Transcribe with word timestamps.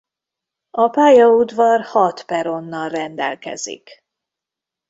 A 0.69 0.89
pályaudvar 0.89 1.81
hat 1.81 2.23
peronnal 2.25 2.89
rendelkezik. 2.89 4.03